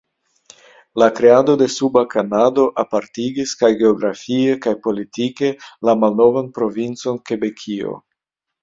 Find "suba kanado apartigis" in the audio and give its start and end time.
1.73-3.53